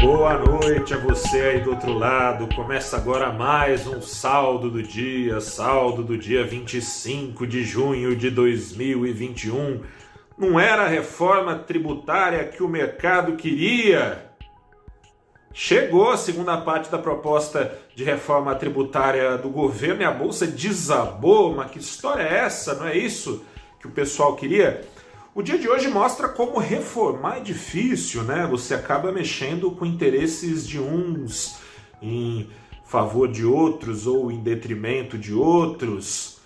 [0.00, 2.48] Boa noite a você aí do outro lado.
[2.54, 9.82] Começa agora mais um saldo do dia, saldo do dia 25 de junho de 2021.
[10.38, 14.24] Não era a reforma tributária que o mercado queria.
[15.52, 21.54] Chegou a segunda parte da proposta de reforma tributária do governo e a bolsa desabou.
[21.54, 22.74] Mas que história é essa?
[22.74, 23.44] Não é isso
[23.78, 24.80] que o pessoal queria?
[25.32, 28.48] O dia de hoje mostra como reformar é difícil, né?
[28.50, 31.60] Você acaba mexendo com interesses de uns
[32.02, 32.48] em
[32.84, 36.40] favor de outros ou em detrimento de outros.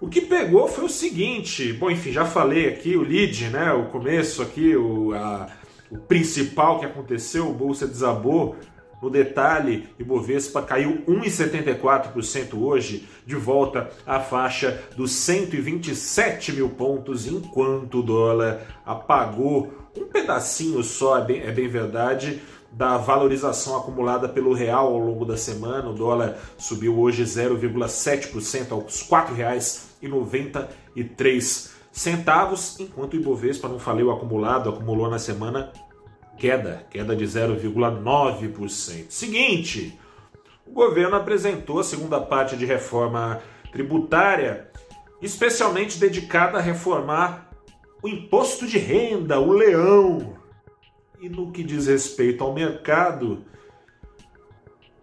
[0.00, 3.72] O que pegou foi o seguinte, bom, enfim, já falei aqui o lead, né?
[3.72, 5.48] O começo aqui, o, a,
[5.90, 8.54] o principal que aconteceu, o bolsa desabou
[9.00, 17.98] no detalhe, Ibovespa caiu 1,74% hoje, de volta à faixa dos 127 mil pontos, enquanto
[17.98, 22.40] o dólar apagou um pedacinho só, é bem, é bem verdade,
[22.72, 25.88] da valorização acumulada pelo real ao longo da semana.
[25.88, 29.08] O dólar subiu hoje 0,7% aos R$
[30.02, 35.72] 4,93 centavos, enquanto o Ibovespa, não falei o acumulado, acumulou na semana
[36.36, 39.06] queda, queda de 0,9%.
[39.10, 39.98] Seguinte,
[40.66, 43.40] o governo apresentou a segunda parte de reforma
[43.72, 44.70] tributária,
[45.20, 47.50] especialmente dedicada a reformar
[48.02, 50.36] o imposto de renda, o leão.
[51.20, 53.44] E no que diz respeito ao mercado,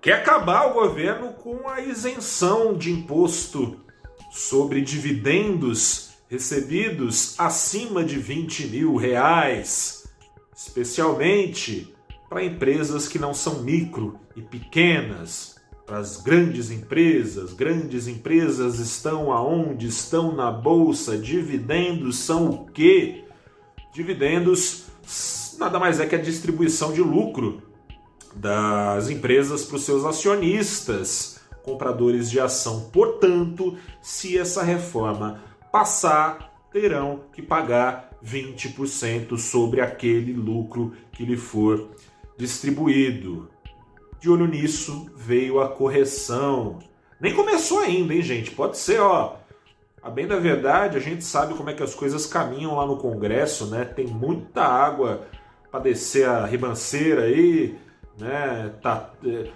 [0.02, 3.80] quer acabar o governo com a isenção de imposto
[4.32, 10.03] sobre dividendos recebidos acima de 20 mil reais
[10.56, 11.94] especialmente
[12.30, 17.54] para empresas que não são micro e pequenas, para as grandes empresas.
[17.54, 19.88] Grandes empresas estão aonde?
[19.88, 21.18] Estão na bolsa.
[21.18, 23.26] Dividendos são o quê?
[23.94, 24.86] Dividendos
[25.58, 27.62] nada mais é que a distribuição de lucro
[28.36, 32.90] das empresas para os seus acionistas, compradores de ação.
[32.92, 35.42] Portanto, se essa reforma
[35.72, 41.90] passar, terão que pagar 20% sobre aquele lucro que lhe for
[42.38, 43.50] distribuído.
[44.20, 46.80] De olho nisso, veio a correção.
[47.20, 48.52] Nem começou ainda, hein, gente?
[48.52, 49.36] Pode ser, ó.
[50.02, 52.98] A bem da verdade, a gente sabe como é que as coisas caminham lá no
[52.98, 53.86] Congresso, né?
[53.86, 55.28] Tem muita água
[55.72, 57.78] para descer a ribanceira aí,
[58.18, 58.74] né?
[58.82, 59.48] Tá, é...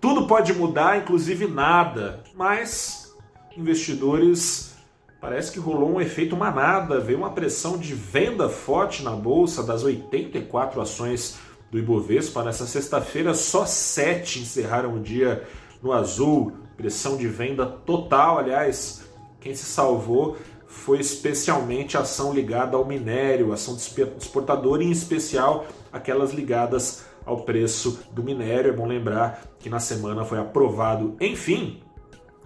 [0.00, 2.24] tudo pode mudar, inclusive nada.
[2.34, 3.14] Mas
[3.56, 4.77] investidores
[5.20, 9.82] Parece que rolou um efeito manada, veio uma pressão de venda forte na bolsa das
[9.82, 11.38] 84 ações
[11.72, 12.44] do Ibovespa.
[12.44, 15.42] Nessa sexta-feira, só sete encerraram o dia
[15.82, 18.38] no azul, pressão de venda total.
[18.38, 19.08] Aliás,
[19.40, 20.36] quem se salvou
[20.68, 27.98] foi especialmente a ação ligada ao minério, ação exportadora, em especial aquelas ligadas ao preço
[28.12, 28.70] do minério.
[28.70, 31.82] É bom lembrar que na semana foi aprovado, enfim,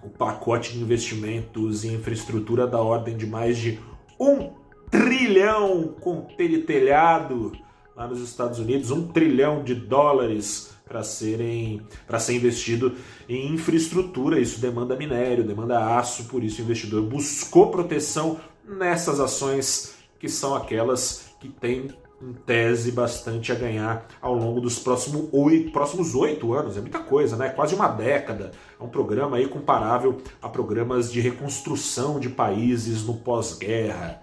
[0.03, 3.79] o pacote de investimentos em infraestrutura da ordem de mais de
[4.19, 4.51] um
[4.91, 6.27] trilhão com
[6.65, 7.51] telhado
[7.95, 12.95] lá nos Estados Unidos, um trilhão de dólares para serem para ser investido
[13.27, 14.39] em infraestrutura.
[14.39, 20.55] Isso demanda minério, demanda aço, por isso o investidor buscou proteção nessas ações que são
[20.55, 21.89] aquelas que têm
[22.23, 26.77] em tese, bastante a ganhar ao longo dos próximos oito, próximos oito anos.
[26.77, 27.49] É muita coisa, né?
[27.49, 28.51] Quase uma década.
[28.79, 34.21] É um programa aí comparável a programas de reconstrução de países no pós-guerra.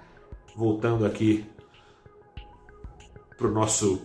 [0.56, 1.44] Voltando aqui
[3.36, 4.02] para o nosso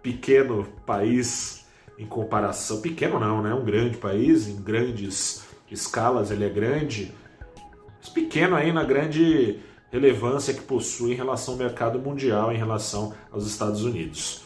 [0.00, 1.66] pequeno país
[1.98, 2.80] em comparação.
[2.80, 3.52] Pequeno não, né?
[3.52, 7.12] Um grande país, em grandes escalas ele é grande.
[7.98, 9.60] Mas pequeno aí na grande
[9.90, 14.42] relevância que possui em relação ao mercado mundial, em relação aos Estados Unidos.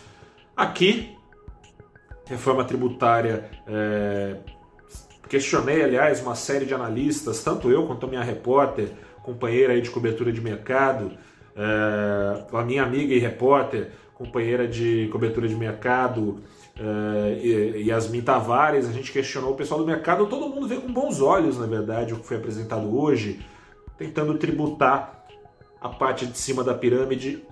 [0.57, 1.17] Aqui,
[2.27, 3.51] reforma tributária.
[3.67, 4.37] É,
[5.29, 8.91] questionei, aliás, uma série de analistas, tanto eu quanto a minha repórter,
[9.23, 11.13] companheira aí de cobertura de mercado,
[11.57, 16.41] é, a minha amiga e repórter, companheira de cobertura de mercado,
[16.79, 21.21] é, Yasmin Tavares, a gente questionou o pessoal do mercado, todo mundo vê com bons
[21.21, 23.41] olhos, na verdade, o que foi apresentado hoje,
[23.99, 25.22] tentando tributar
[25.83, 27.43] a parte de cima da pirâmide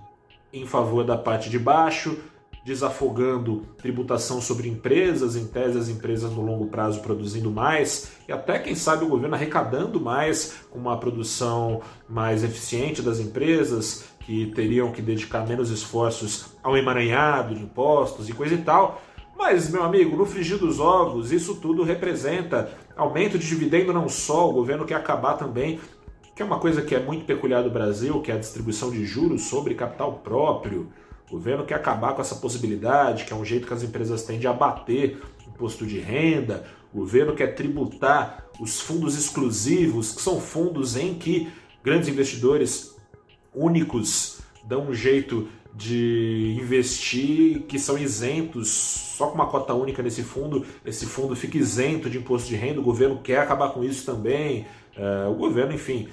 [0.53, 2.17] em favor da parte de baixo,
[2.63, 8.59] desafogando tributação sobre empresas, em tese as empresas no longo prazo produzindo mais e até
[8.59, 14.91] quem sabe o governo arrecadando mais com uma produção mais eficiente das empresas que teriam
[14.91, 19.01] que dedicar menos esforços ao emaranhado de impostos e coisa e tal.
[19.35, 24.47] Mas, meu amigo, no frigir dos ovos, isso tudo representa aumento de dividendo não só,
[24.47, 25.79] o governo quer acabar também
[26.35, 29.05] que é uma coisa que é muito peculiar do Brasil, que é a distribuição de
[29.05, 30.91] juros sobre capital próprio.
[31.29, 34.39] O governo quer acabar com essa possibilidade, que é um jeito que as empresas têm
[34.39, 36.65] de abater imposto de renda.
[36.93, 41.49] O governo quer tributar os fundos exclusivos, que são fundos em que
[41.83, 42.95] grandes investidores
[43.53, 50.23] únicos dão um jeito de investir que são isentos só com uma cota única nesse
[50.23, 54.05] fundo, esse fundo fica isento de imposto de renda, o governo quer acabar com isso
[54.05, 54.65] também,
[54.95, 56.09] é, o governo, enfim,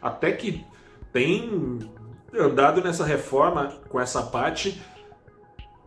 [0.00, 0.64] até que
[1.12, 1.78] tem
[2.38, 4.80] andado nessa reforma com essa parte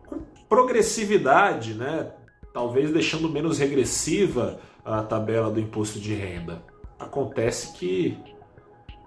[0.06, 2.10] com progressividade, né?
[2.52, 6.62] talvez deixando menos regressiva a tabela do imposto de renda.
[6.98, 8.16] Acontece que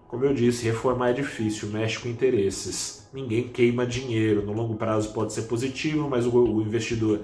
[0.07, 3.07] como eu disse, reformar é difícil, mexe com interesses.
[3.13, 4.45] Ninguém queima dinheiro.
[4.45, 7.21] No longo prazo pode ser positivo, mas o, investidor,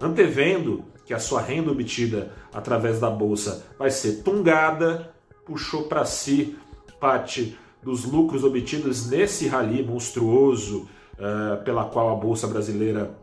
[0.00, 5.14] antevendo que a sua renda obtida através da bolsa vai ser tungada,
[5.46, 6.56] puxou para si
[7.00, 13.16] parte dos lucros obtidos nesse rally monstruoso uh, pela qual a bolsa brasileira,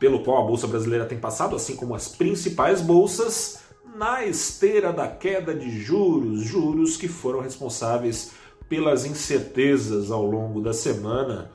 [0.00, 3.61] pelo qual a bolsa brasileira tem passado, assim como as principais bolsas
[3.94, 8.32] na esteira da queda de juros, juros que foram responsáveis
[8.68, 11.50] pelas incertezas ao longo da semana.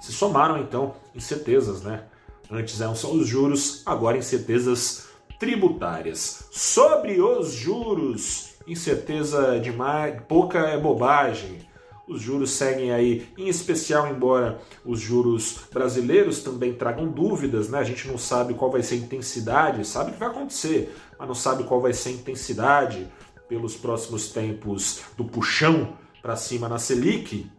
[0.00, 2.04] Se somaram então incertezas, né?
[2.50, 5.06] Antes eram só os juros, agora incertezas
[5.38, 6.48] tributárias.
[6.50, 11.71] Sobre os juros, incerteza demais, pouca é bobagem.
[12.12, 17.78] Os juros seguem aí, em especial, embora os juros brasileiros também tragam dúvidas, né?
[17.78, 21.26] A gente não sabe qual vai ser a intensidade, sabe o que vai acontecer, mas
[21.26, 23.08] não sabe qual vai ser a intensidade
[23.48, 27.50] pelos próximos tempos do puxão para cima na Selic.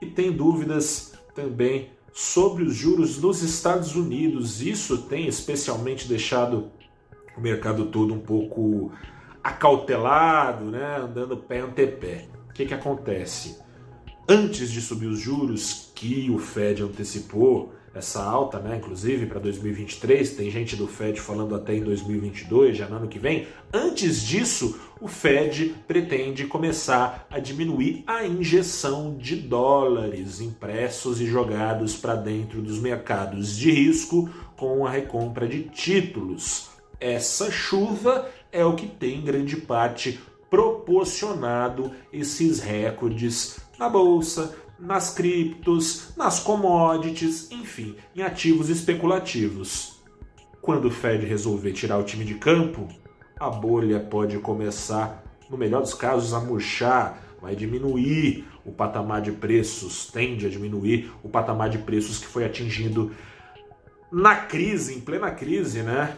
[0.00, 4.60] E tem dúvidas também sobre os juros nos Estados Unidos.
[4.60, 6.68] Isso tem especialmente deixado
[7.36, 8.90] o mercado todo um pouco
[9.42, 10.98] acautelado, né?
[10.98, 12.28] andando pé ante pé.
[12.52, 13.56] O que, que acontece?
[14.28, 20.32] Antes de subir os juros, que o Fed antecipou essa alta, né, inclusive para 2023,
[20.32, 23.46] tem gente do Fed falando até em 2022, já no ano que vem.
[23.72, 31.96] Antes disso, o Fed pretende começar a diminuir a injeção de dólares impressos e jogados
[31.96, 34.28] para dentro dos mercados de risco
[34.58, 36.68] com a recompra de títulos.
[37.00, 40.20] Essa chuva é o que tem em grande parte
[40.82, 50.02] proporcionado esses recordes na bolsa, nas criptos, nas commodities, enfim, em ativos especulativos.
[50.60, 52.86] Quando o Fed resolver tirar o time de campo,
[53.38, 59.32] a bolha pode começar, no melhor dos casos, a murchar, vai diminuir o patamar de
[59.32, 63.12] preços, tende a diminuir o patamar de preços que foi atingido
[64.10, 66.16] na crise, em plena crise, né?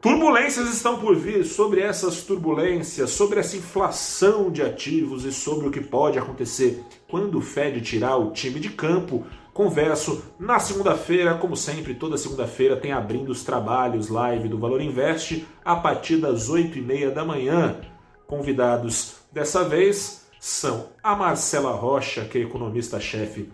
[0.00, 5.72] Turbulências estão por vir sobre essas turbulências, sobre essa inflação de ativos e sobre o
[5.72, 9.26] que pode acontecer quando o Fed tirar o time de campo.
[9.52, 15.44] Converso na segunda-feira, como sempre, toda segunda-feira tem abrindo os trabalhos live do Valor Invest
[15.64, 17.80] a partir das 8 e meia da manhã.
[18.24, 23.50] Convidados dessa vez são a Marcela Rocha, que é economista-chefe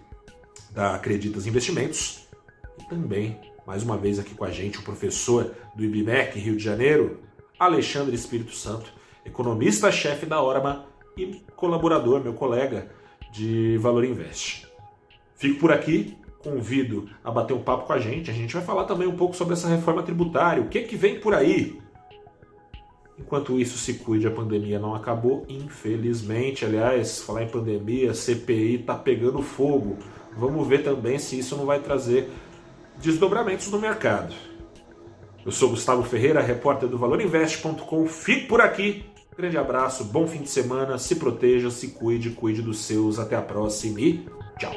[0.73, 2.29] da Acreditas Investimentos,
[2.79, 6.63] e também mais uma vez aqui com a gente o professor do IBMEC Rio de
[6.63, 7.21] Janeiro,
[7.59, 8.93] Alexandre Espírito Santo,
[9.25, 12.91] economista-chefe da Orma e colaborador, meu colega
[13.33, 14.67] de Valor Invest.
[15.35, 18.31] Fico por aqui, convido a bater um papo com a gente.
[18.31, 21.19] A gente vai falar também um pouco sobre essa reforma tributária, o que que vem
[21.19, 21.81] por aí.
[23.19, 26.65] Enquanto isso, se cuide, a pandemia não acabou, infelizmente.
[26.65, 29.97] Aliás, falar em pandemia, CPI tá pegando fogo.
[30.37, 32.29] Vamos ver também se isso não vai trazer
[32.99, 34.35] desdobramentos no mercado.
[35.45, 38.07] Eu sou Gustavo Ferreira, repórter do ValorInvest.com.
[38.07, 39.05] Fique por aqui.
[39.37, 43.19] Grande abraço, bom fim de semana, se proteja, se cuide, cuide dos seus.
[43.19, 44.27] Até a próxima e
[44.59, 44.73] tchau.